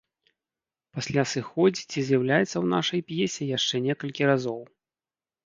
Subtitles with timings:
[0.95, 4.59] Пасля сыходзіць і з'яўляецца ў нашай п'есе яшчэ некалькі разоў.